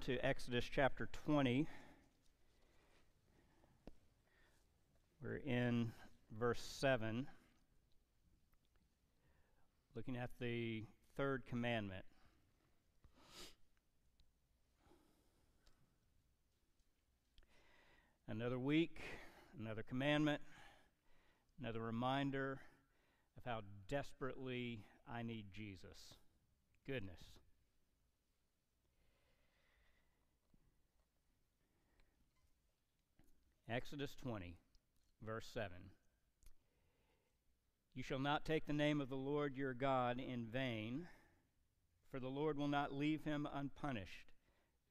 [0.00, 1.66] to Exodus chapter 20.
[5.22, 5.92] We're in
[6.38, 7.26] verse 7,
[9.94, 10.84] looking at the
[11.16, 12.04] third commandment.
[18.28, 19.00] Another week,
[19.58, 20.42] another commandment,
[21.60, 22.58] another reminder
[23.38, 26.14] of how desperately I need Jesus.
[26.86, 27.20] Goodness.
[33.68, 34.58] Exodus 20,
[35.24, 35.70] verse 7.
[37.94, 41.08] You shall not take the name of the Lord your God in vain,
[42.10, 44.28] for the Lord will not leave him unpunished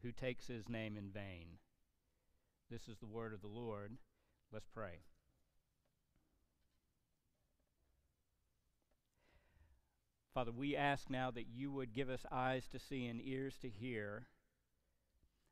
[0.01, 1.59] who takes his name in vain.
[2.69, 3.93] This is the word of the Lord.
[4.51, 5.03] Let's pray.
[10.33, 13.69] Father, we ask now that you would give us eyes to see and ears to
[13.69, 14.27] hear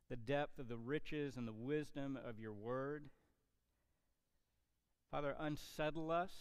[0.08, 3.08] the depth of the riches and the wisdom of your word.
[5.10, 6.32] Father, unsettle us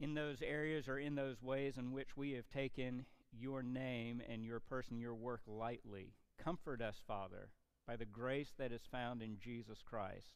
[0.00, 4.44] in those areas or in those ways in which we have taken your name and
[4.44, 6.14] your person, your work lightly.
[6.42, 7.50] Comfort us, Father,
[7.86, 10.34] by the grace that is found in Jesus Christ,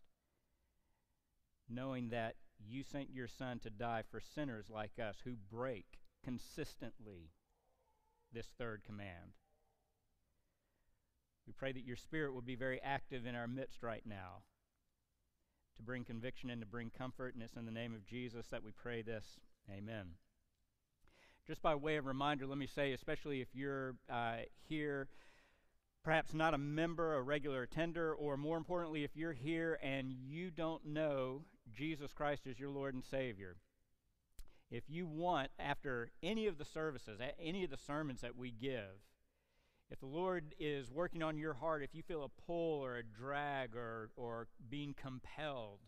[1.69, 7.31] knowing that you sent your Son to die for sinners like us who break consistently
[8.37, 9.33] this third command.
[11.47, 14.43] We pray that your Spirit will be very active in our midst right now
[15.77, 17.34] to bring conviction and to bring comfort.
[17.34, 19.25] And it's in the name of Jesus that we pray this.
[19.70, 20.09] Amen.
[21.47, 25.09] Just by way of reminder, let me say, especially if you're uh, here,
[26.05, 30.50] perhaps not a member, a regular attender, or more importantly, if you're here and you
[30.50, 31.43] don't know
[31.75, 33.56] Jesus Christ as your Lord and Savior,
[34.70, 39.06] if you want, after any of the services, any of the sermons that we give,
[39.91, 43.05] if the Lord is working on your heart, if you feel a pull or a
[43.05, 45.78] drag or, or being compelled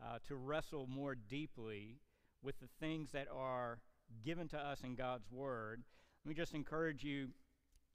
[0.00, 1.98] uh, to wrestle more deeply
[2.42, 3.80] with the things that are
[4.24, 5.82] given to us in God's Word,
[6.24, 7.28] let me just encourage you.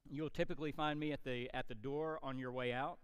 [0.10, 3.00] You'll typically find me at the, at the door on your way out.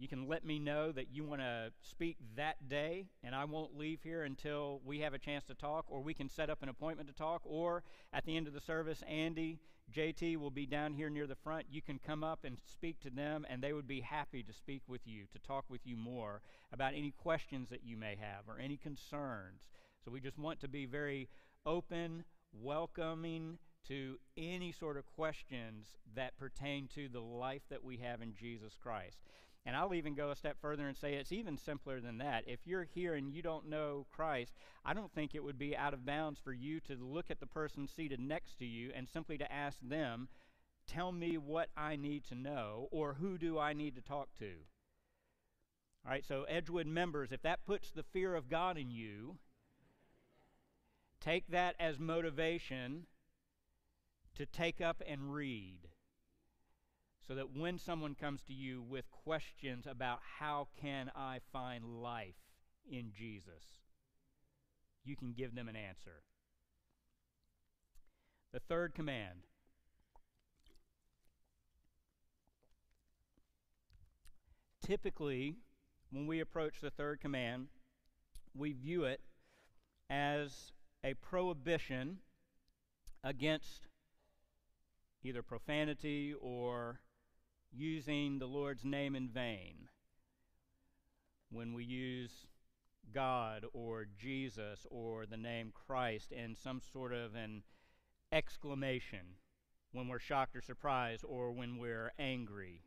[0.00, 3.76] You can let me know that you want to speak that day, and I won't
[3.76, 6.70] leave here until we have a chance to talk, or we can set up an
[6.70, 9.58] appointment to talk, or at the end of the service, Andy,
[9.94, 11.66] JT will be down here near the front.
[11.70, 14.80] You can come up and speak to them, and they would be happy to speak
[14.88, 16.40] with you, to talk with you more
[16.72, 19.68] about any questions that you may have or any concerns.
[20.02, 21.28] So we just want to be very
[21.66, 22.24] open,
[22.54, 28.34] welcoming to any sort of questions that pertain to the life that we have in
[28.34, 29.18] Jesus Christ.
[29.66, 32.44] And I'll even go a step further and say it's even simpler than that.
[32.46, 34.54] If you're here and you don't know Christ,
[34.84, 37.46] I don't think it would be out of bounds for you to look at the
[37.46, 40.28] person seated next to you and simply to ask them,
[40.86, 44.50] Tell me what I need to know, or who do I need to talk to?
[46.04, 49.36] All right, so Edgewood members, if that puts the fear of God in you,
[51.20, 53.06] take that as motivation
[54.34, 55.89] to take up and read
[57.30, 62.34] so that when someone comes to you with questions about how can I find life
[62.90, 63.62] in Jesus,
[65.04, 66.24] you can give them an answer.
[68.52, 69.44] The third command
[74.84, 75.54] typically,
[76.10, 77.68] when we approach the third command,
[78.56, 79.20] we view it
[80.10, 80.72] as
[81.04, 82.18] a prohibition
[83.22, 83.86] against
[85.22, 86.98] either profanity or
[87.72, 89.88] using the Lord's name in vain.
[91.50, 92.46] When we use
[93.12, 97.62] God or Jesus or the name Christ in some sort of an
[98.32, 99.36] exclamation
[99.92, 102.82] when we're shocked or surprised or when we're angry.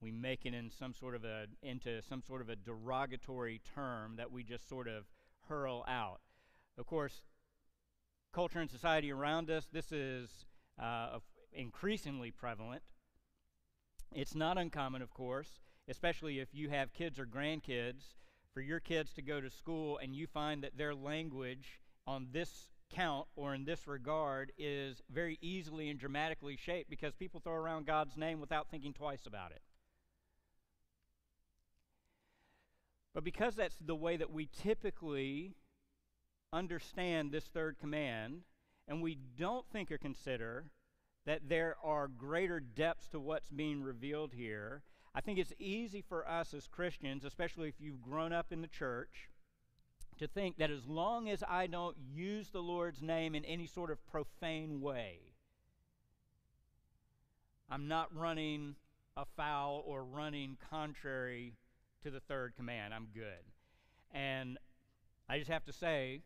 [0.00, 4.16] We make it in some sort of a into some sort of a derogatory term
[4.16, 5.04] that we just sort of
[5.48, 6.20] hurl out.
[6.78, 7.22] Of course,
[8.32, 10.46] culture and society around us, this is
[10.80, 11.18] uh,
[11.52, 12.82] increasingly prevalent.
[14.12, 18.14] It's not uncommon, of course, especially if you have kids or grandkids,
[18.52, 22.68] for your kids to go to school and you find that their language on this
[22.92, 27.86] count or in this regard is very easily and dramatically shaped because people throw around
[27.86, 29.62] God's name without thinking twice about it.
[33.14, 35.54] But because that's the way that we typically
[36.52, 38.42] understand this third command,
[38.88, 40.64] and we don't think or consider
[41.26, 44.82] that there are greater depths to what's being revealed here.
[45.14, 48.68] I think it's easy for us as Christians, especially if you've grown up in the
[48.68, 49.28] church,
[50.18, 53.90] to think that as long as I don't use the Lord's name in any sort
[53.90, 55.18] of profane way,
[57.70, 58.76] I'm not running
[59.16, 61.54] afoul or running contrary
[62.02, 62.94] to the third command.
[62.94, 63.44] I'm good.
[64.12, 64.58] And
[65.28, 66.22] I just have to say,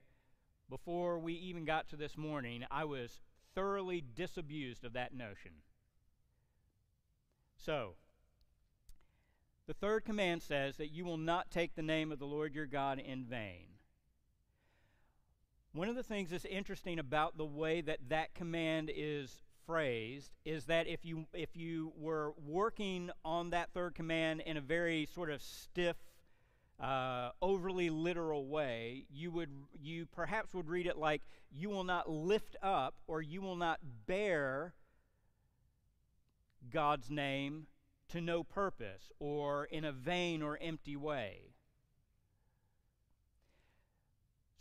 [0.70, 3.20] before we even got to this morning, I was
[3.54, 5.52] thoroughly disabused of that notion.
[7.56, 7.94] So,
[9.66, 12.66] the third command says that you will not take the name of the Lord your
[12.66, 13.68] God in vain.
[15.72, 20.66] One of the things that's interesting about the way that that command is phrased is
[20.66, 25.30] that if you if you were working on that third command in a very sort
[25.30, 25.96] of stiff
[26.80, 29.50] uh, overly literal way, you would
[29.80, 31.22] you perhaps would read it like
[31.52, 34.74] you will not lift up or you will not bear
[36.70, 37.66] God's name
[38.08, 41.54] to no purpose or in a vain or empty way.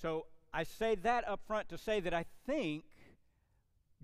[0.01, 2.83] So I say that up front to say that I think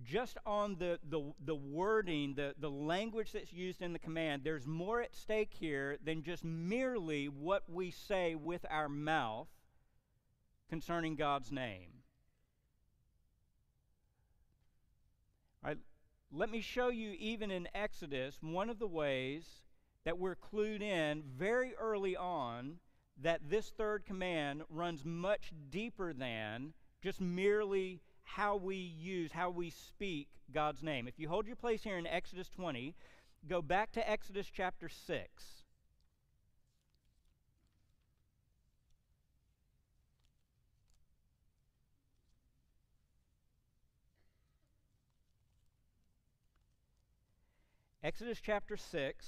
[0.04, 4.68] just on the, the, the wording, the, the language that's used in the command, there's
[4.68, 9.48] more at stake here than just merely what we say with our mouth
[10.70, 11.90] concerning God's name.
[15.64, 15.78] All right,
[16.32, 19.46] let me show you, even in Exodus, one of the ways
[20.06, 22.78] that we're clued in very early on
[23.22, 28.02] that this third command runs much deeper than just merely
[28.36, 31.08] how we use, how we speak God's name.
[31.08, 32.96] If you hold your place here in Exodus 20,
[33.50, 35.28] go back to Exodus chapter 6.
[48.04, 49.28] Exodus chapter 6.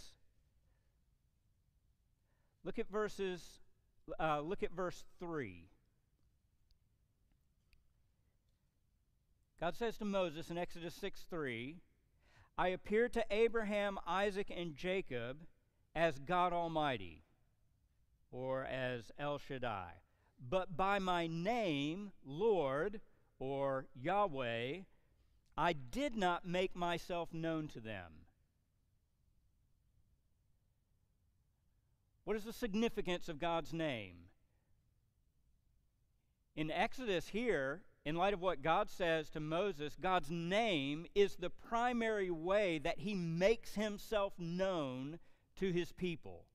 [2.63, 3.61] Look at verses
[4.19, 5.70] uh, look at verse 3.
[9.61, 11.77] God says to Moses in Exodus 6 3,
[12.57, 15.37] I appeared to Abraham, Isaac, and Jacob
[15.93, 17.21] as God Almighty,
[18.31, 19.91] or as El Shaddai.
[20.49, 23.01] But by my name, Lord,
[23.37, 24.79] or Yahweh,
[25.55, 28.25] I did not make myself known to them.
[32.23, 34.15] What is the significance of God's name?
[36.55, 41.49] In Exodus, here, in light of what God says to Moses, God's name is the
[41.49, 45.19] primary way that he makes himself known
[45.59, 46.45] to his people.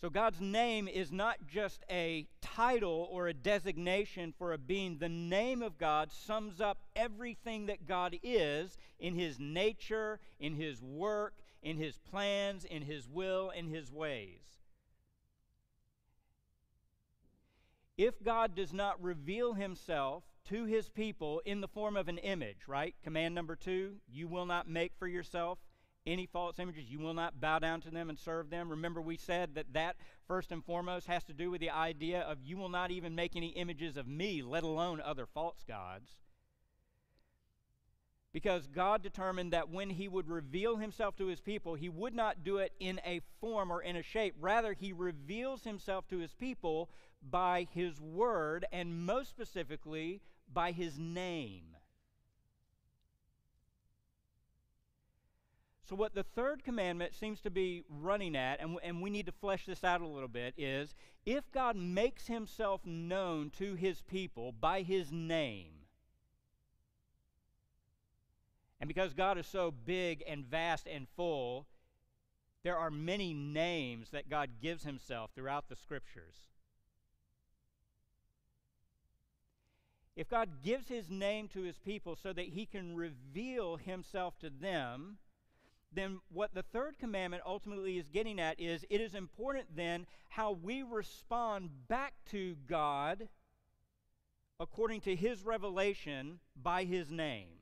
[0.00, 4.96] So, God's name is not just a title or a designation for a being.
[4.96, 10.82] The name of God sums up everything that God is in his nature, in his
[10.82, 14.59] work, in his plans, in his will, in his ways.
[18.00, 22.66] If God does not reveal himself to his people in the form of an image,
[22.66, 22.94] right?
[23.04, 25.58] Command number two you will not make for yourself
[26.06, 26.90] any false images.
[26.90, 28.70] You will not bow down to them and serve them.
[28.70, 32.38] Remember, we said that that first and foremost has to do with the idea of
[32.42, 36.16] you will not even make any images of me, let alone other false gods.
[38.32, 42.44] Because God determined that when He would reveal Himself to His people, He would not
[42.44, 44.34] do it in a form or in a shape.
[44.40, 46.90] Rather, He reveals Himself to His people
[47.22, 50.20] by his word, and most specifically,
[50.52, 51.76] by his name.
[55.88, 59.32] So, what the third commandment seems to be running at, and, and we need to
[59.32, 60.94] flesh this out a little bit, is
[61.26, 65.79] if God makes himself known to his people by his name,
[68.80, 71.66] and because God is so big and vast and full,
[72.64, 76.50] there are many names that God gives himself throughout the scriptures.
[80.20, 84.50] if God gives his name to his people so that he can reveal himself to
[84.50, 85.16] them,
[85.92, 90.52] then what the third commandment ultimately is getting at is it is important then how
[90.52, 93.28] we respond back to God
[94.60, 97.59] according to his revelation by his name.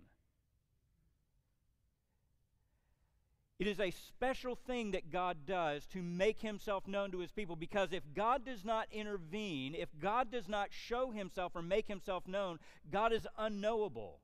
[3.58, 7.56] It is a special thing that God does to make himself known to his people
[7.56, 12.28] because if God does not intervene, if God does not show himself or make himself
[12.28, 12.60] known,
[12.92, 14.20] God is unknowable.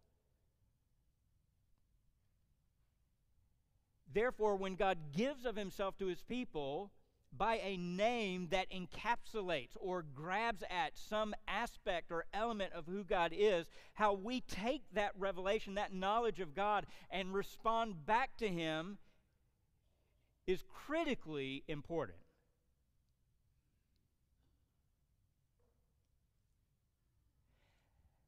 [4.12, 6.92] Therefore, when God gives of himself to his people
[7.36, 13.32] by a name that encapsulates or grabs at some aspect or element of who God
[13.36, 18.98] is, how we take that revelation, that knowledge of God, and respond back to him
[20.46, 22.18] is critically important.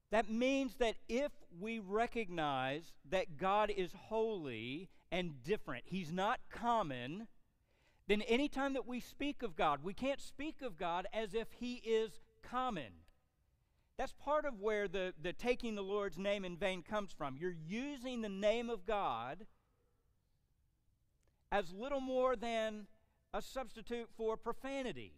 [0.09, 7.27] That means that if we recognize that God is holy and different, He's not common,
[8.07, 11.75] then anytime that we speak of God, we can't speak of God as if He
[11.75, 12.93] is common.
[13.97, 17.35] That's part of where the, the taking the Lord's name in vain comes from.
[17.35, 19.45] You're using the name of God
[21.51, 22.87] as little more than
[23.33, 25.13] a substitute for profanity.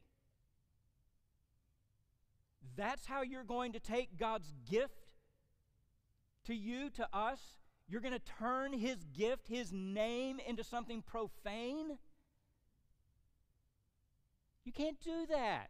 [2.75, 4.93] That's how you're going to take God's gift
[6.45, 7.39] to you, to us.
[7.87, 11.97] You're going to turn His gift, His name, into something profane.
[14.63, 15.69] You can't do that.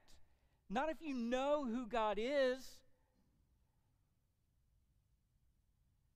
[0.69, 2.79] Not if you know who God is.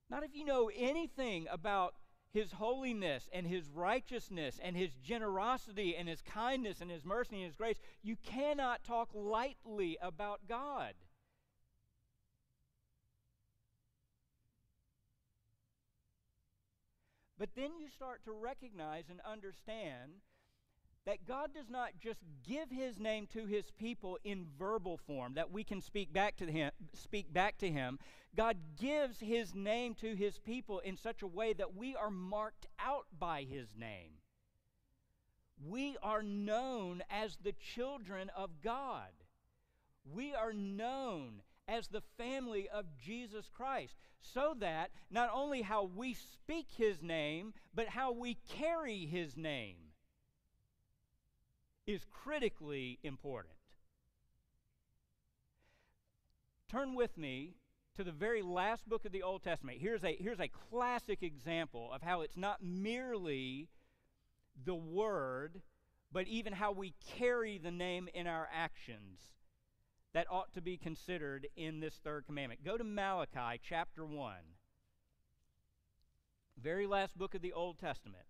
[0.10, 1.96] Not if you know anything about
[2.34, 7.46] his holiness and his righteousness and his generosity and his kindness and his mercy and
[7.46, 7.78] his grace.
[8.02, 10.94] You cannot talk lightly about God.
[17.38, 20.14] But then you start to recognize and understand
[21.06, 25.52] that God does not just give his name to his people in verbal form that
[25.52, 28.00] we can speak back to him speak back to him.
[28.36, 32.66] God gives his name to his people in such a way that we are marked
[32.80, 34.14] out by his name.
[35.64, 39.12] We are known as the children of God.
[40.04, 46.14] We are known as the family of Jesus Christ so that not only how we
[46.14, 49.83] speak his name but how we carry his name
[51.86, 53.54] is critically important.
[56.70, 57.54] Turn with me
[57.96, 59.78] to the very last book of the Old Testament.
[59.80, 63.68] Here's a, here's a classic example of how it's not merely
[64.66, 65.62] the word,
[66.12, 69.20] but even how we carry the name in our actions
[70.14, 72.64] that ought to be considered in this third commandment.
[72.64, 74.36] Go to Malachi chapter 1,
[76.62, 78.26] very last book of the Old Testament.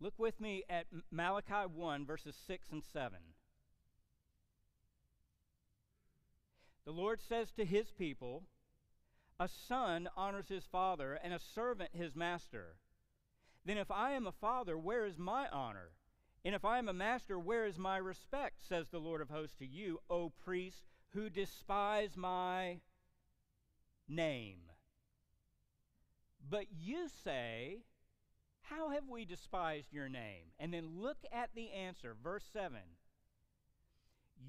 [0.00, 3.18] Look with me at Malachi 1, verses 6 and 7.
[6.84, 8.44] The Lord says to his people,
[9.40, 12.76] A son honors his father, and a servant his master.
[13.64, 15.90] Then if I am a father, where is my honor?
[16.44, 18.62] And if I am a master, where is my respect?
[18.66, 22.80] Says the Lord of hosts to you, O priests who despise my
[24.08, 24.60] name.
[26.48, 27.80] But you say,
[28.68, 30.52] how have we despised your name?
[30.58, 32.76] And then look at the answer, verse 7.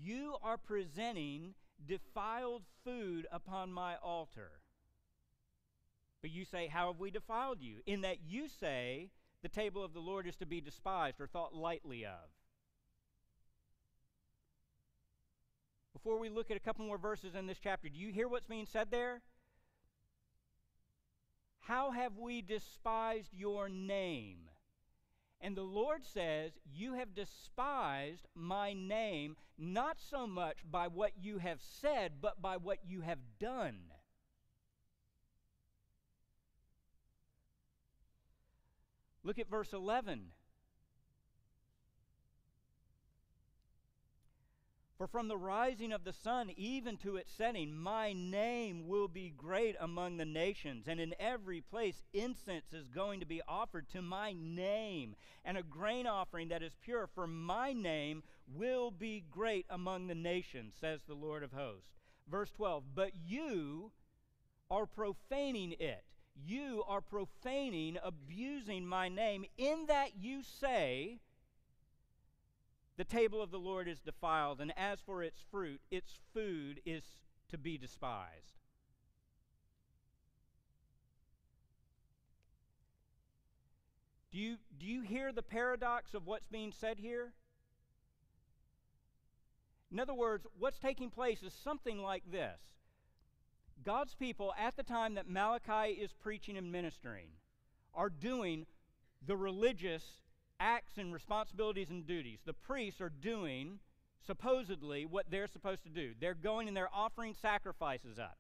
[0.02, 1.54] You are presenting
[1.88, 4.52] defiled food upon my altar.
[6.22, 7.78] But you say, How have we defiled you?
[7.86, 9.10] In that you say,
[9.42, 12.30] the table of the Lord is to be despised or thought lightly of.
[15.94, 18.48] Before we look at a couple more verses in this chapter, do you hear what's
[18.48, 19.22] being said there?
[21.70, 24.50] How have we despised your name?
[25.40, 31.38] And the Lord says, You have despised my name, not so much by what you
[31.38, 33.82] have said, but by what you have done.
[39.24, 40.32] Look at verse 11.
[45.00, 49.30] For from the rising of the sun even to its setting, my name will be
[49.30, 54.02] great among the nations, and in every place incense is going to be offered to
[54.02, 55.16] my name,
[55.46, 60.16] and a grain offering that is pure, for my name will be great among the
[60.16, 61.94] nations, says the Lord of hosts.
[62.30, 63.94] Verse 12, but you
[64.70, 66.04] are profaning it.
[66.36, 71.20] You are profaning, abusing my name, in that you say,
[73.00, 77.02] the table of the Lord is defiled, and as for its fruit, its food is
[77.48, 78.60] to be despised.
[84.34, 87.32] Do you, do you hear the paradox of what's being said here?
[89.94, 92.60] In other words, what's taking place is something like this
[93.86, 97.30] God's people, at the time that Malachi is preaching and ministering,
[97.96, 98.66] are doing
[99.26, 100.04] the religious
[100.60, 102.40] acts and responsibilities and duties.
[102.46, 103.80] The priests are doing,
[104.26, 106.14] supposedly, what they're supposed to do.
[106.20, 108.38] They're going and they're offering sacrifices up.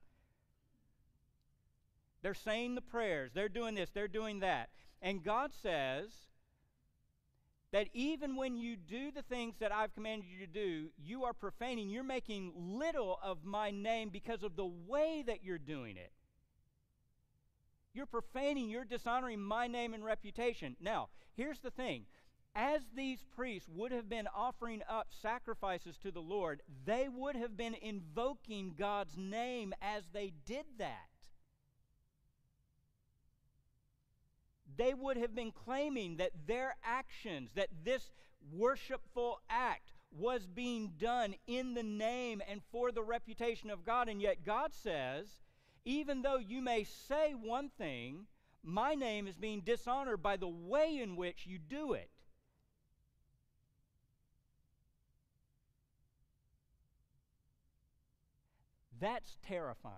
[2.22, 3.32] They're saying the prayers.
[3.34, 3.90] They're doing this.
[3.94, 4.70] They're doing that.
[5.02, 6.10] And God says,
[7.72, 11.34] that even when you do the things that I've commanded you to do, you are
[11.34, 11.90] profaning.
[11.90, 16.12] You're making little of my name because of the way that you're doing it.
[17.93, 20.75] You're profaning, you're dishonoring my name and reputation.
[20.79, 22.05] Now, here's the thing
[22.55, 27.55] as these priests would have been offering up sacrifices to the Lord, they would have
[27.55, 31.08] been invoking God's name as they did that.
[34.77, 38.12] They would have been claiming that their actions, that this
[38.51, 44.10] worshipful act was being done in the name and for the reputation of God.
[44.10, 45.27] And yet God says,
[45.86, 48.28] even though you may say one thing,
[48.64, 52.10] my name is being dishonored by the way in which you do it.
[59.00, 59.96] That's terrifying.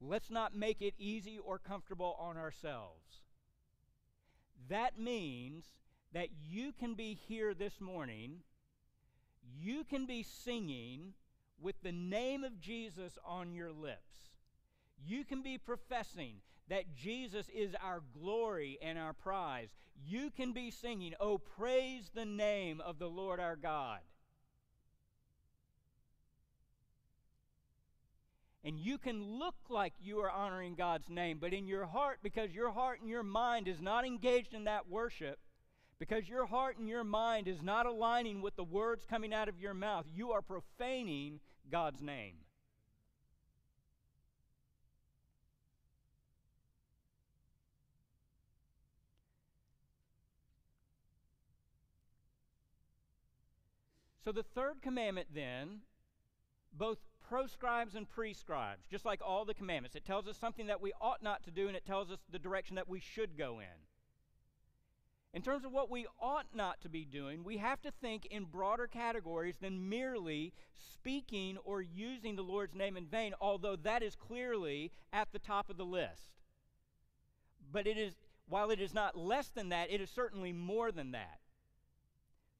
[0.00, 3.20] Let's not make it easy or comfortable on ourselves.
[4.68, 5.64] That means
[6.12, 8.40] that you can be here this morning,
[9.60, 11.14] you can be singing
[11.60, 14.30] with the name of Jesus on your lips.
[15.06, 16.36] You can be professing
[16.68, 19.68] that Jesus is our glory and our prize.
[20.06, 24.00] You can be singing, Oh, praise the name of the Lord our God.
[28.64, 32.54] And you can look like you are honoring God's name, but in your heart, because
[32.54, 35.38] your heart and your mind is not engaged in that worship,
[35.98, 39.60] because your heart and your mind is not aligning with the words coming out of
[39.60, 42.34] your mouth, you are profaning God's name.
[54.24, 55.80] So the third commandment then
[56.72, 56.98] both
[57.28, 59.96] proscribes and prescribes, just like all the commandments.
[59.96, 62.38] It tells us something that we ought not to do, and it tells us the
[62.38, 63.93] direction that we should go in.
[65.34, 68.44] In terms of what we ought not to be doing, we have to think in
[68.44, 74.14] broader categories than merely speaking or using the Lord's name in vain, although that is
[74.14, 76.30] clearly at the top of the list.
[77.72, 78.14] But it is,
[78.48, 81.40] while it is not less than that, it is certainly more than that.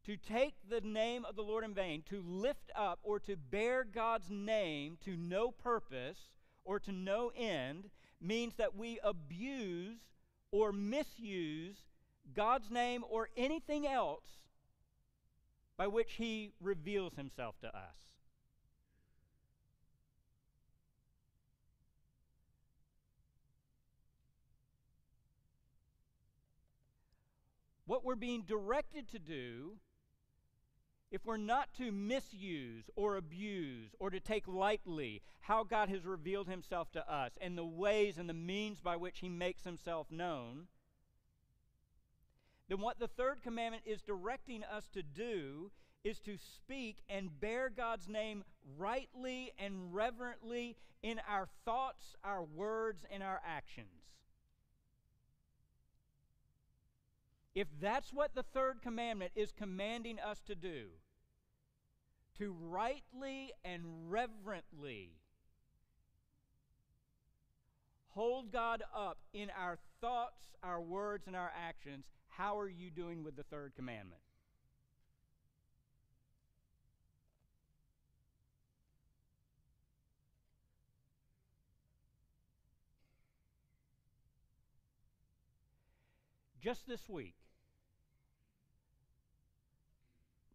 [0.07, 3.85] To take the name of the Lord in vain, to lift up or to bear
[3.85, 6.19] God's name to no purpose
[6.65, 7.89] or to no end,
[8.21, 10.01] means that we abuse
[10.51, 11.77] or misuse
[12.35, 14.25] God's name or anything else
[15.77, 18.05] by which He reveals Himself to us.
[27.87, 29.73] What we're being directed to do
[31.11, 36.49] if we're not to misuse or abuse or to take lightly how God has revealed
[36.49, 40.67] himself to us and the ways and the means by which he makes himself known,
[42.69, 45.71] then what the third commandment is directing us to do
[46.03, 48.45] is to speak and bear God's name
[48.79, 53.89] rightly and reverently in our thoughts, our words, and our actions.
[57.55, 60.87] If that's what the third commandment is commanding us to do,
[62.39, 65.13] to rightly and reverently
[68.09, 73.23] hold God up in our thoughts, our words, and our actions, how are you doing
[73.23, 74.21] with the third commandment?
[86.61, 87.35] Just this week,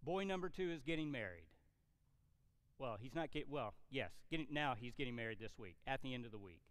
[0.02, 1.44] boy number two is getting married.
[2.80, 6.16] Well, he's not get well, yes, getting now he's getting married this week, at the
[6.16, 6.62] end of the week.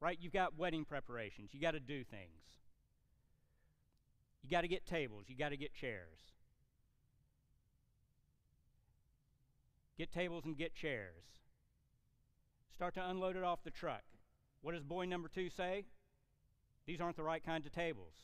[0.00, 0.18] Right?
[0.20, 1.50] You've got wedding preparations.
[1.52, 2.44] You got to do things.
[4.46, 6.20] You got to get tables, you got to get chairs.
[9.98, 11.24] Get tables and get chairs.
[12.72, 14.04] Start to unload it off the truck.
[14.60, 15.86] What does boy number 2 say?
[16.86, 18.14] These aren't the right kinds of tables.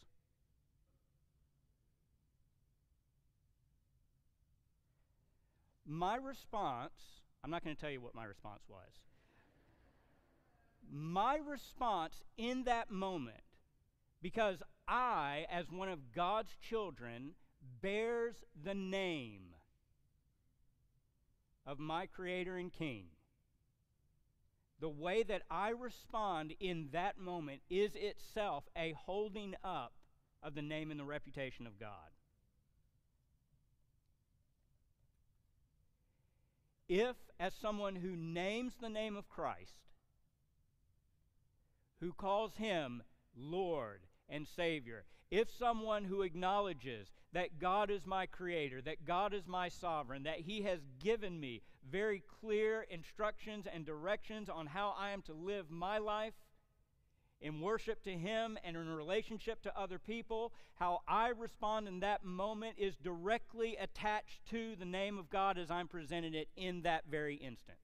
[5.84, 6.92] My response
[7.42, 9.00] I'm not going to tell you what my response was.
[10.88, 13.42] My response in that moment,
[14.20, 17.32] because I, as one of God's children,
[17.80, 19.54] bears the name
[21.66, 23.06] of my Creator and King.
[24.80, 29.92] The way that I respond in that moment is itself a holding up
[30.42, 32.12] of the name and the reputation of God.
[36.92, 39.88] if, as someone who names the name of Christ,
[42.00, 43.02] who calls him
[43.34, 49.46] Lord and Savior, if someone who acknowledges that God is my creator, that God is
[49.46, 55.10] my sovereign, that He has given me very clear instructions and directions on how I
[55.10, 56.34] am to live my life
[57.40, 62.24] in worship to Him and in relationship to other people, how I respond in that
[62.24, 67.04] moment is directly attached to the name of God as I'm presenting it in that
[67.10, 67.78] very instant.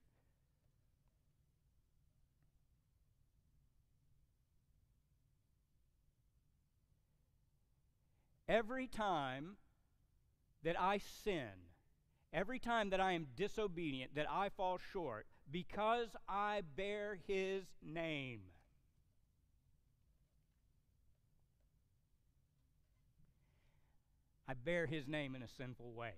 [8.49, 9.57] Every time
[10.63, 11.51] that I sin,
[12.33, 18.39] every time that I am disobedient, that I fall short, because I bear his name.
[24.47, 26.13] I bear his name in a sinful way.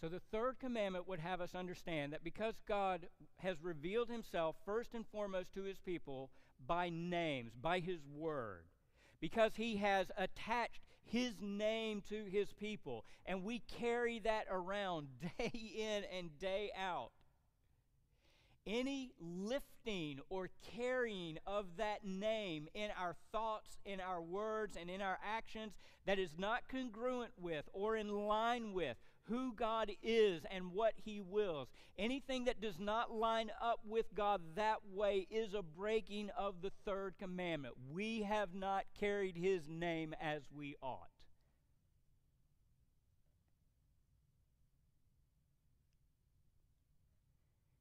[0.00, 4.94] So the third commandment would have us understand that because God has revealed himself first
[4.94, 6.30] and foremost to his people
[6.66, 8.64] by names, by his word,
[9.20, 15.52] because he has attached his name to his people, and we carry that around day
[15.52, 17.10] in and day out.
[18.66, 25.02] Any lifting or carrying of that name in our thoughts, in our words, and in
[25.02, 25.74] our actions
[26.06, 28.96] that is not congruent with or in line with
[29.28, 31.68] who God is and what He wills.
[31.98, 36.72] Anything that does not line up with God that way is a breaking of the
[36.84, 37.74] third commandment.
[37.92, 41.08] We have not carried His name as we ought.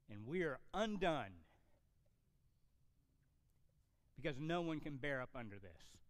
[0.09, 1.31] And we are undone
[4.15, 6.02] because no one can bear up under this.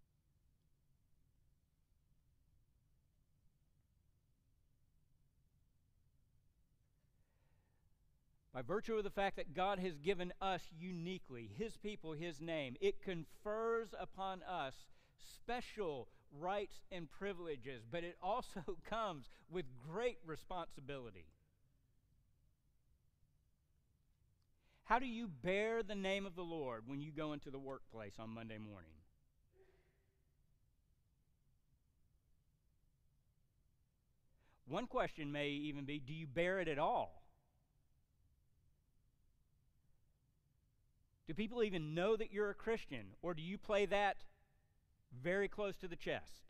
[8.54, 12.76] By virtue of the fact that God has given us uniquely, His people, His name,
[12.80, 14.76] it confers upon us
[15.18, 16.08] special
[16.40, 21.26] rights and privileges, but it also comes with great responsibility.
[24.84, 28.14] How do you bear the name of the Lord when you go into the workplace
[28.20, 28.92] on Monday morning?
[34.68, 37.23] One question may even be do you bear it at all?
[41.28, 43.16] Do people even know that you're a Christian?
[43.22, 44.18] Or do you play that
[45.22, 46.44] very close to the chest?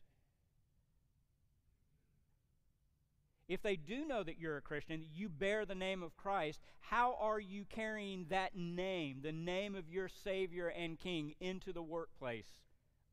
[3.48, 7.18] If they do know that you're a Christian, you bear the name of Christ, how
[7.20, 12.48] are you carrying that name, the name of your Savior and King, into the workplace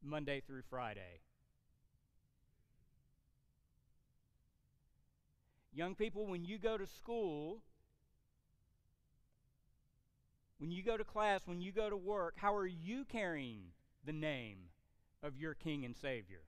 [0.02, 1.20] Monday through Friday?
[5.72, 7.62] Young people, when you go to school,
[10.60, 13.62] when you go to class, when you go to work, how are you carrying
[14.04, 14.58] the name
[15.22, 16.42] of your King and Savior?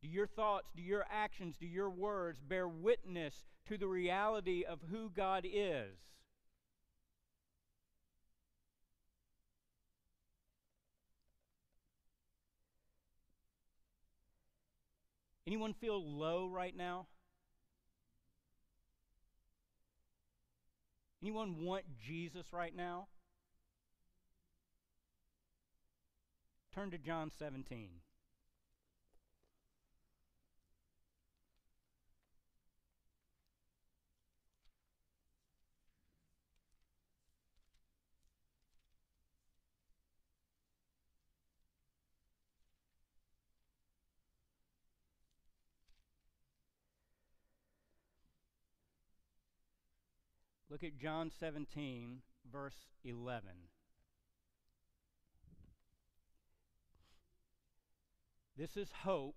[0.00, 4.78] Do your thoughts, do your actions, do your words bear witness to the reality of
[4.88, 5.98] who God is?
[15.44, 17.06] Anyone feel low right now?
[21.22, 23.08] Anyone want Jesus right now?
[26.74, 27.88] Turn to John 17.
[50.70, 52.18] Look at John 17,
[52.52, 53.48] verse 11.
[58.56, 59.36] This is hope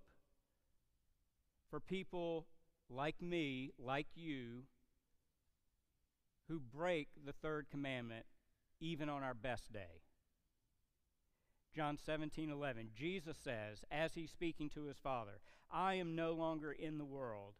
[1.70, 2.46] for people
[2.90, 4.64] like me, like you,
[6.48, 8.26] who break the third commandment
[8.80, 10.02] even on our best day.
[11.74, 12.90] John 17, 11.
[12.94, 15.40] Jesus says, as he's speaking to his Father,
[15.70, 17.54] I am no longer in the world,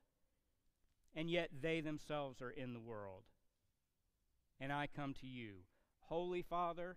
[1.17, 3.23] and yet they themselves are in the world
[4.63, 5.65] and I come to you.
[6.03, 6.97] Holy Father,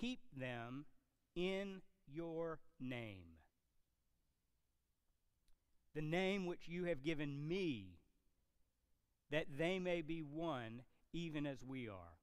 [0.00, 0.84] keep them
[1.36, 1.80] in
[2.12, 3.38] your name.
[5.94, 8.00] The name which you have given me,
[9.30, 12.18] that they may be one even as we are.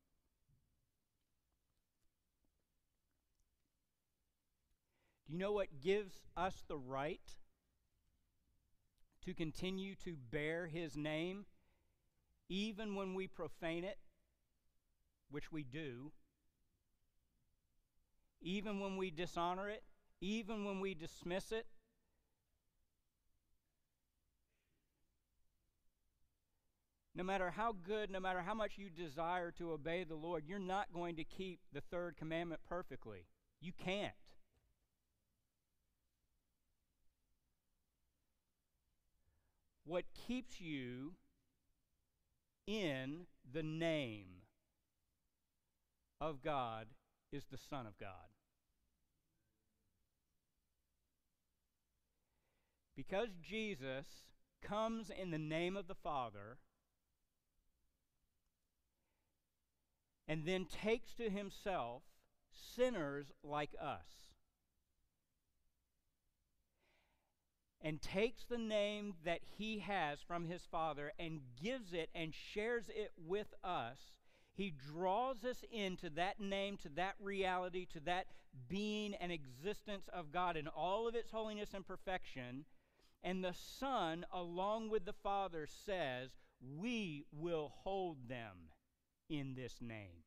[5.26, 7.22] Do you know what gives us the right
[9.24, 11.46] to continue to bear his name
[12.50, 13.98] even when we profane it,
[15.30, 16.12] which we do,
[18.42, 19.84] even when we dishonor it,
[20.22, 21.66] even when we dismiss it?
[27.16, 30.60] No matter how good, no matter how much you desire to obey the Lord, you're
[30.60, 33.26] not going to keep the third commandment perfectly.
[33.62, 34.14] You can't.
[39.86, 41.14] What keeps you
[42.68, 44.42] in the name
[46.20, 46.88] of God
[47.32, 48.10] is the Son of God.
[52.96, 54.06] Because Jesus
[54.62, 56.58] comes in the name of the Father
[60.28, 62.04] and then takes to himself
[62.52, 64.25] sinners like us
[67.86, 72.90] and takes the name that he has from his Father and gives it and shares
[72.90, 74.00] it with us,
[74.56, 78.26] he draws us into that name, to that reality, to that
[78.68, 82.66] being and existence of God in all of its holiness and perfection.
[83.22, 86.32] And the Son, along with the Father, says,
[86.80, 88.72] We will hold them
[89.30, 90.25] in this name.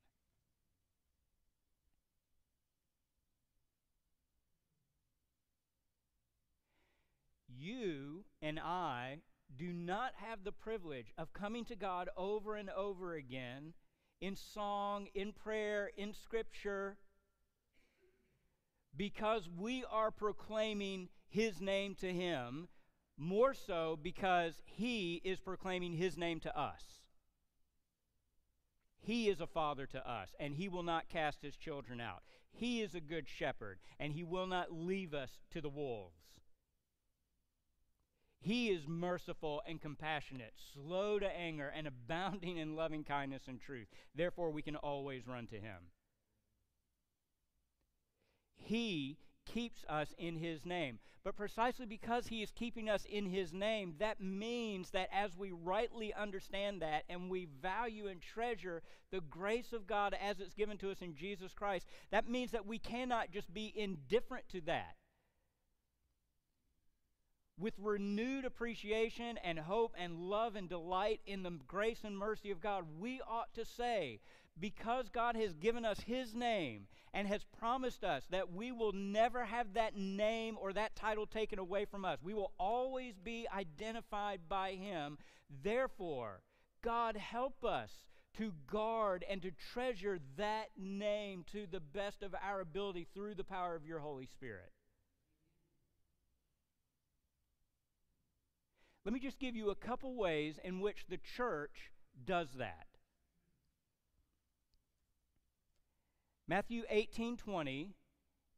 [7.61, 9.19] You and I
[9.57, 13.73] do not have the privilege of coming to God over and over again
[14.21, 16.97] in song, in prayer, in scripture,
[18.97, 22.69] because we are proclaiming His name to Him,
[23.17, 26.83] more so because He is proclaiming His name to us.
[29.01, 32.23] He is a father to us, and He will not cast His children out.
[32.51, 36.18] He is a good shepherd, and He will not leave us to the wolves.
[38.41, 43.89] He is merciful and compassionate, slow to anger, and abounding in loving kindness and truth.
[44.15, 45.91] Therefore, we can always run to Him.
[48.55, 50.99] He keeps us in His name.
[51.25, 55.51] But precisely because He is keeping us in His name, that means that as we
[55.51, 60.79] rightly understand that and we value and treasure the grace of God as it's given
[60.79, 64.95] to us in Jesus Christ, that means that we cannot just be indifferent to that
[67.59, 72.61] with renewed appreciation and hope and love and delight in the grace and mercy of
[72.61, 74.21] God, we ought to say,
[74.61, 79.45] because God has given us His name and has promised us that we will never
[79.45, 84.41] have that name or that title taken away from us, we will always be identified
[84.49, 85.19] by Him.
[85.63, 86.43] Therefore,
[86.83, 87.91] God, help us
[88.37, 93.45] to guard and to treasure that name to the best of our ability through the
[93.45, 94.71] power of your Holy Spirit.
[99.09, 101.91] Let me just give you a couple ways in which the church
[102.27, 102.89] does that.
[106.47, 107.95] Matthew 18:20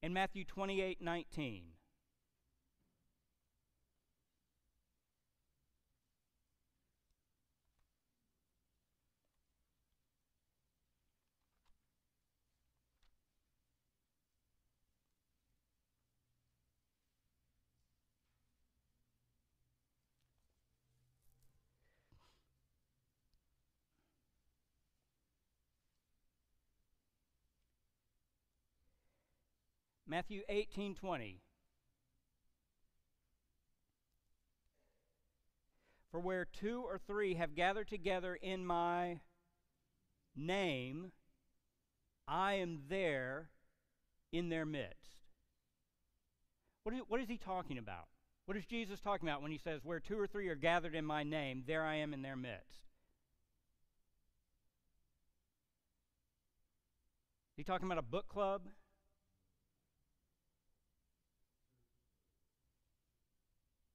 [0.03, 1.77] and Matthew 28:19.
[30.11, 31.41] Matthew 18 20.
[36.11, 39.21] For where two or three have gathered together in my
[40.35, 41.13] name,
[42.27, 43.51] I am there
[44.33, 45.21] in their midst.
[46.83, 48.09] What is, what is he talking about?
[48.47, 51.05] What is Jesus talking about when he says, Where two or three are gathered in
[51.05, 52.81] my name, there I am in their midst?
[57.53, 58.63] Is he talking about a book club?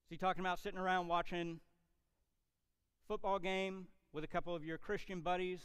[0.06, 1.60] Is he talking about sitting around watching
[3.08, 5.62] football game with a couple of your Christian buddies?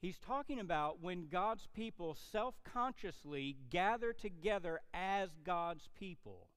[0.00, 6.48] He's talking about when God's people self consciously gather together as God's people,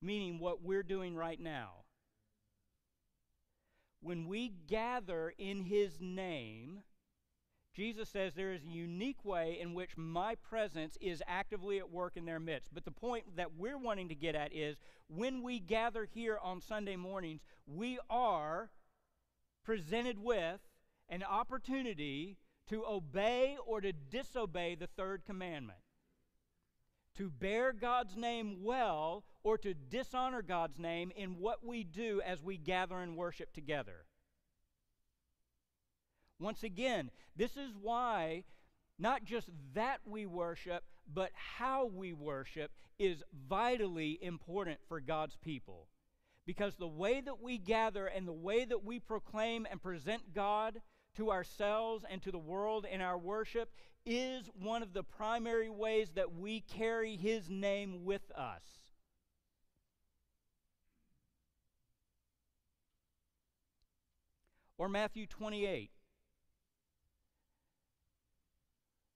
[0.00, 1.84] meaning what we're doing right now.
[4.00, 6.84] When we gather in His name,
[7.76, 12.16] Jesus says there is a unique way in which my presence is actively at work
[12.16, 12.72] in their midst.
[12.72, 16.62] But the point that we're wanting to get at is when we gather here on
[16.62, 18.70] Sunday mornings, we are
[19.62, 20.60] presented with
[21.10, 22.38] an opportunity
[22.70, 25.78] to obey or to disobey the third commandment,
[27.18, 32.42] to bear God's name well or to dishonor God's name in what we do as
[32.42, 34.06] we gather and worship together.
[36.38, 38.44] Once again, this is why
[38.98, 45.88] not just that we worship, but how we worship is vitally important for God's people.
[46.46, 50.80] Because the way that we gather and the way that we proclaim and present God
[51.16, 53.70] to ourselves and to the world in our worship
[54.04, 58.62] is one of the primary ways that we carry His name with us.
[64.78, 65.90] Or Matthew 28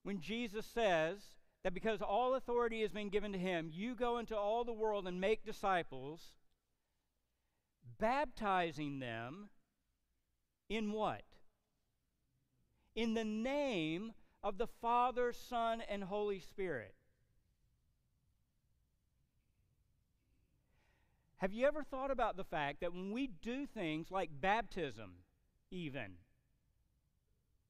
[0.03, 1.19] when Jesus says
[1.63, 5.07] that because all authority has been given to him, you go into all the world
[5.07, 6.21] and make disciples,
[7.99, 9.49] baptizing them
[10.69, 11.23] in what?
[12.95, 16.95] In the name of the Father, Son, and Holy Spirit.
[21.37, 25.13] Have you ever thought about the fact that when we do things like baptism,
[25.71, 26.13] even,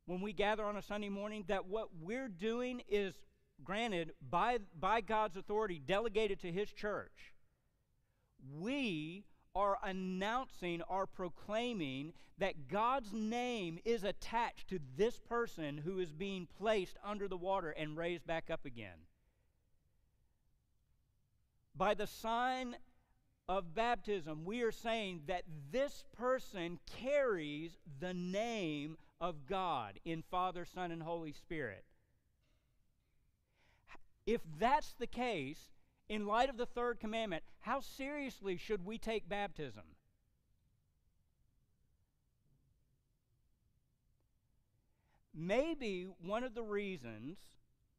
[0.05, 3.13] when we gather on a Sunday morning that what we're doing is
[3.63, 7.33] granted by, by God's authority, delegated to His church.
[8.59, 16.11] We are announcing or proclaiming that God's name is attached to this person who is
[16.11, 19.05] being placed under the water and raised back up again.
[21.75, 22.75] By the sign
[23.51, 30.63] of baptism, we are saying that this person carries the name of God in Father,
[30.63, 31.83] Son, and Holy Spirit.
[34.25, 35.59] If that's the case,
[36.07, 39.83] in light of the third commandment, how seriously should we take baptism?
[45.35, 47.37] Maybe one of the reasons,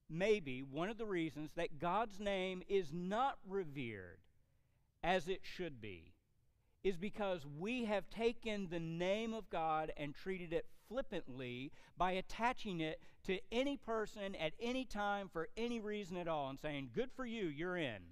[0.08, 4.21] maybe one of the reasons that God's name is not revered
[5.02, 6.12] as it should be
[6.84, 12.80] is because we have taken the name of God and treated it flippantly by attaching
[12.80, 17.10] it to any person at any time for any reason at all and saying, Good
[17.14, 18.02] for you, you're in.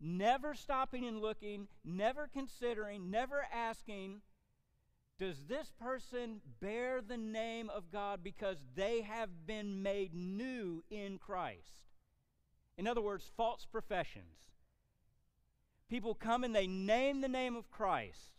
[0.00, 4.20] Never stopping and looking, never considering, never asking,
[5.18, 11.18] Does this person bear the name of God because they have been made new in
[11.18, 11.86] Christ?
[12.76, 14.53] In other words, false professions.
[15.94, 18.32] People come and they name the name of Christ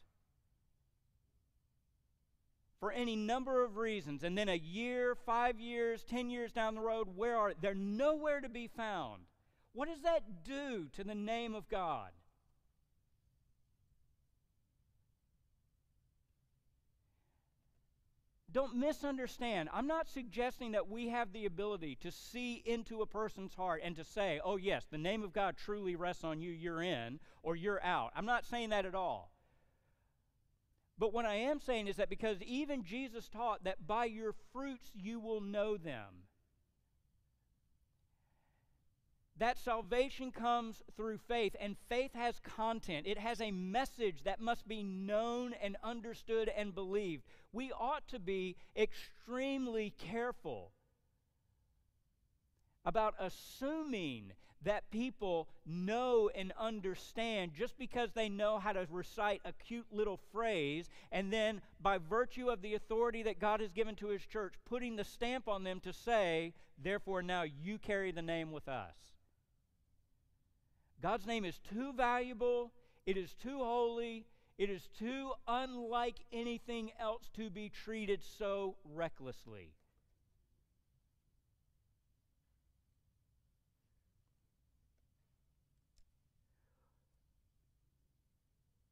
[2.81, 4.25] for any number of reasons.
[4.25, 7.59] And then a year, five years, ten years down the road, where are they?
[7.61, 9.21] They're nowhere to be found.
[9.71, 12.09] What does that do to the name of God?
[18.55, 19.67] Don't misunderstand.
[19.73, 23.97] I'm not suggesting that we have the ability to see into a person's heart and
[23.97, 27.57] to say, oh, yes, the name of God truly rests on you, you're in, or
[27.57, 28.13] you're out.
[28.15, 29.33] I'm not saying that at all.
[30.97, 34.89] But what I am saying is that because even Jesus taught that by your fruits
[34.95, 36.23] you will know them.
[39.37, 43.05] That salvation comes through faith, and faith has content.
[43.05, 47.23] It has a message that must be known and understood and believed.
[47.51, 50.71] We ought to be extremely careful
[52.85, 59.51] about assuming that people know and understand just because they know how to recite a
[59.51, 64.07] cute little phrase, and then by virtue of the authority that God has given to
[64.07, 68.51] His church, putting the stamp on them to say, therefore, now you carry the name
[68.51, 68.95] with us.
[71.05, 72.71] God's name is too valuable,
[73.05, 74.25] it is too holy,
[74.57, 79.75] it is too unlike anything else to be treated so recklessly.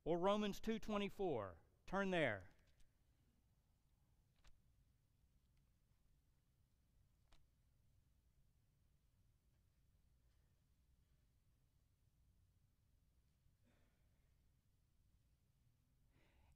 [0.06, 1.56] or Romans 2:24.
[1.88, 2.44] Turn there.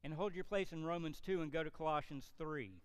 [0.07, 2.79] And hold your place in Romans 2 and go to Colossians 3.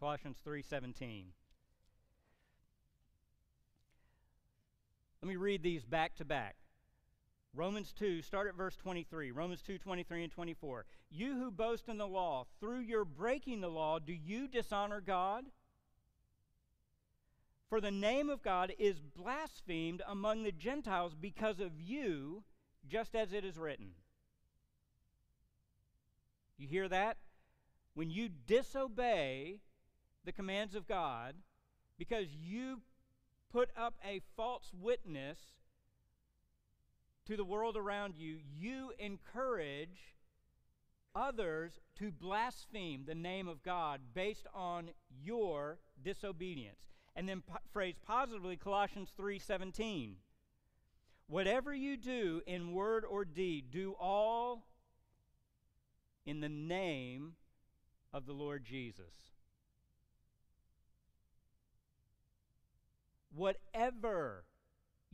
[0.00, 1.26] Colossians 3:17.
[5.22, 6.56] Let me read these back to back.
[7.54, 9.30] Romans 2, start at verse 23.
[9.30, 10.86] Romans 2, 23 and 24.
[11.08, 15.44] You who boast in the law, through your breaking the law, do you dishonor God?
[17.70, 22.42] For the name of God is blasphemed among the Gentiles because of you,
[22.88, 23.92] just as it is written.
[26.58, 27.16] You hear that?
[27.94, 29.60] When you disobey
[30.24, 31.36] the commands of God
[31.96, 32.80] because you
[33.52, 35.38] put up a false witness
[37.26, 40.16] to the world around you, you encourage
[41.14, 44.90] others to blaspheme the name of God based on
[45.22, 46.89] your disobedience.
[47.16, 50.16] And then po- phrase positively Colossians 3:17.
[51.26, 54.66] Whatever you do in word or deed, do all
[56.26, 57.36] in the name
[58.12, 59.14] of the Lord Jesus.
[63.32, 64.44] Whatever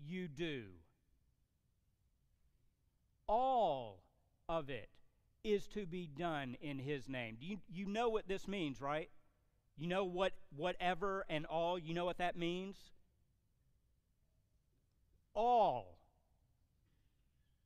[0.02, 0.64] you do,
[3.26, 4.02] all
[4.48, 4.88] of it
[5.44, 7.36] is to be done in his name.
[7.40, 9.10] You, you know what this means, right?
[9.76, 12.76] You know what whatever and all, you know what that means?
[15.34, 15.98] All.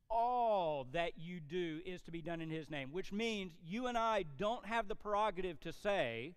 [0.09, 3.97] All that you do is to be done in his name, which means you and
[3.97, 6.35] I don't have the prerogative to say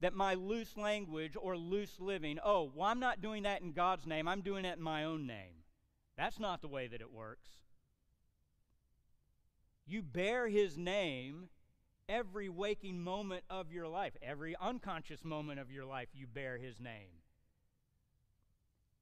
[0.00, 4.06] that my loose language or loose living, oh, well, I'm not doing that in God's
[4.06, 5.62] name, I'm doing it in my own name.
[6.16, 7.50] That's not the way that it works.
[9.86, 11.48] You bear his name
[12.08, 16.80] every waking moment of your life, every unconscious moment of your life, you bear his
[16.80, 17.22] name.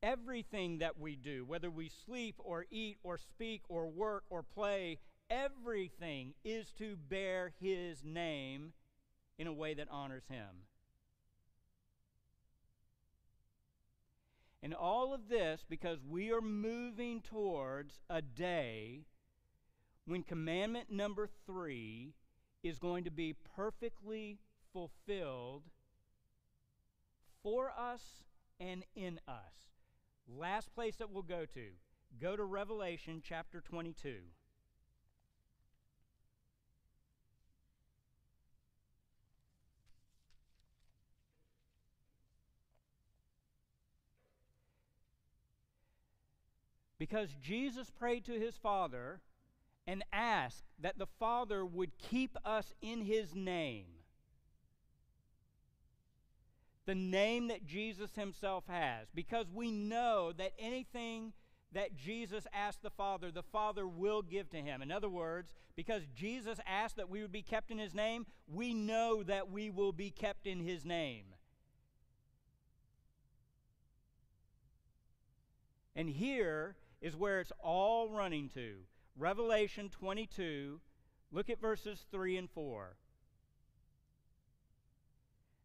[0.03, 4.99] Everything that we do, whether we sleep or eat or speak or work or play,
[5.31, 8.73] everything is to bear his name
[9.39, 10.67] in a way that honors him.
[14.63, 19.03] And all of this because we are moving towards a day
[20.07, 22.15] when commandment number three
[22.69, 24.39] is going to be perfectly
[24.73, 25.62] fulfilled
[27.43, 28.25] for us
[28.59, 29.55] and in us.
[30.29, 31.67] Last place that we'll go to.
[32.21, 34.17] Go to Revelation chapter 22.
[46.99, 49.21] Because Jesus prayed to his Father
[49.87, 53.87] and ask that the Father would keep us in His name.
[56.87, 59.09] The name that Jesus Himself has.
[59.14, 61.32] Because we know that anything
[61.72, 64.82] that Jesus asked the Father, the Father will give to Him.
[64.82, 68.72] In other words, because Jesus asked that we would be kept in His name, we
[68.72, 71.24] know that we will be kept in His name.
[75.95, 78.74] And here is where it's all running to.
[79.19, 80.79] Revelation 22,
[81.33, 82.97] look at verses 3 and 4.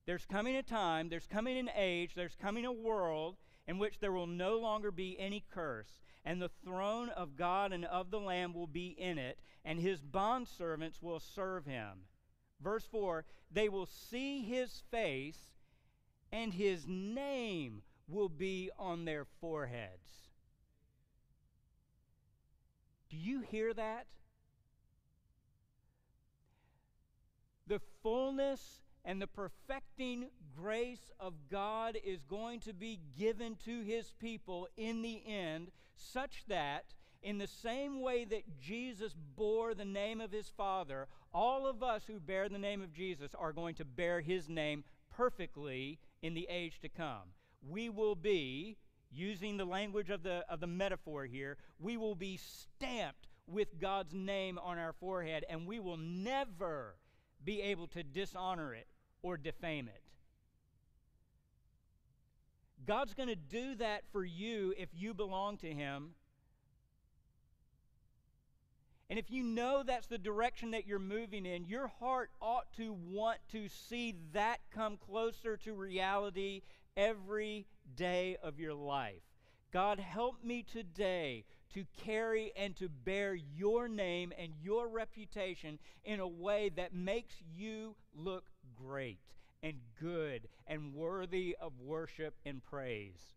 [0.06, 3.36] There's coming a time, there's coming an age, there's coming a world
[3.68, 7.86] in which there will no longer be any curse, and the throne of God and
[7.86, 12.06] of the Lamb will be in it, and his bondservants will serve him.
[12.62, 15.40] Verse 4 They will see his face,
[16.32, 20.31] and his name will be on their foreheads.
[23.12, 24.08] Do you hear that?
[27.68, 34.14] The fullness and the perfecting grace of God is going to be given to his
[34.18, 40.22] people in the end, such that, in the same way that Jesus bore the name
[40.22, 43.86] of his Father, all of us who bear the name of Jesus are going to
[43.86, 47.34] bear his name perfectly in the age to come.
[47.62, 48.78] We will be
[49.12, 54.14] using the language of the, of the metaphor here, we will be stamped with God's
[54.14, 56.96] name on our forehead, and we will never
[57.44, 58.88] be able to dishonor it
[59.22, 60.02] or defame it.
[62.86, 66.12] God's going to do that for you if you belong to Him.
[69.10, 72.94] And if you know that's the direction that you're moving in, your heart ought to
[72.94, 76.62] want to see that come closer to reality
[76.96, 79.22] every day of your life.
[79.72, 86.20] God, help me today to carry and to bear your name and your reputation in
[86.20, 89.20] a way that makes you look great
[89.64, 93.34] and good and worthy of worship and praise.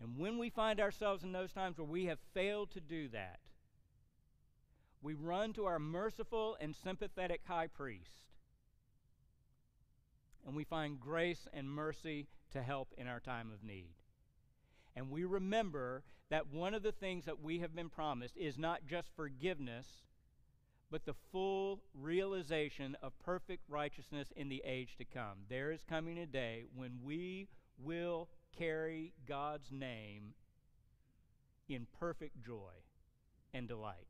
[0.00, 3.40] And when we find ourselves in those times where we have failed to do that,
[5.02, 8.26] we run to our merciful and sympathetic high priest
[10.46, 13.94] and we find grace and mercy to help in our time of need.
[14.94, 18.86] And we remember that one of the things that we have been promised is not
[18.88, 19.86] just forgiveness,
[20.90, 25.44] but the full realization of perfect righteousness in the age to come.
[25.48, 30.34] There is coming a day when we will carry God's name
[31.68, 32.72] in perfect joy
[33.52, 34.06] and delight.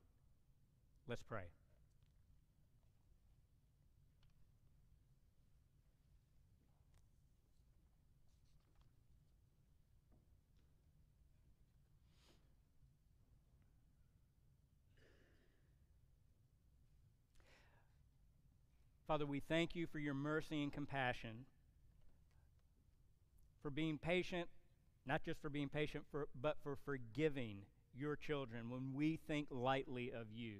[1.09, 1.45] Let's pray.
[19.07, 21.45] Father, we thank you for your mercy and compassion,
[23.63, 24.49] for being patient,
[25.07, 27.59] not just for being patient, for, but for forgiving
[27.97, 30.57] your children when we think lightly of you.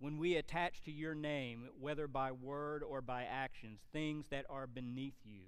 [0.00, 4.66] When we attach to your name, whether by word or by actions, things that are
[4.66, 5.42] beneath you,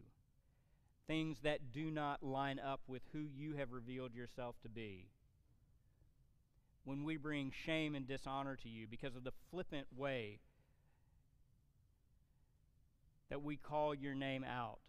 [1.07, 5.09] things that do not line up with who you have revealed yourself to be.
[6.85, 10.41] When we bring shame and dishonor to you because of the flippant way
[13.31, 14.81] that we call your name out,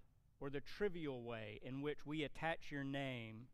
[0.41, 3.47] or the trivial way in which we attach your name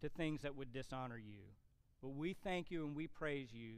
[0.00, 1.40] to things that would dishonor you.
[2.04, 3.76] But we thank you and we praise you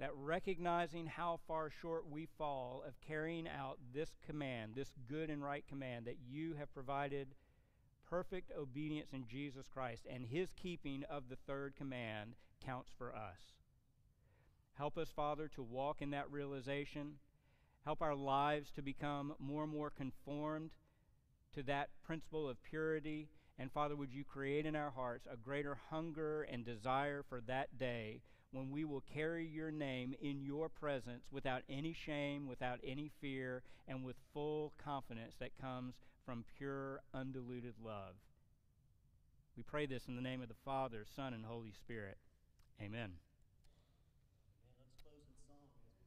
[0.00, 5.40] that recognizing how far short we fall of carrying out this command, this good and
[5.40, 7.28] right command, that you have provided
[8.10, 12.32] perfect obedience in Jesus Christ, and his keeping of the third command
[12.64, 13.54] counts for us.
[14.74, 17.20] Help us, Father, to walk in that realization.
[17.84, 20.70] Help our lives to become more and more conformed
[21.54, 23.28] to that principle of purity.
[23.58, 27.78] And Father, would you create in our hearts a greater hunger and desire for that
[27.78, 28.20] day
[28.52, 33.62] when we will carry your name in your presence without any shame, without any fear,
[33.88, 35.94] and with full confidence that comes
[36.24, 38.14] from pure, undiluted love.
[39.56, 42.18] We pray this in the name of the Father, Son, and Holy Spirit.
[42.80, 43.12] Amen.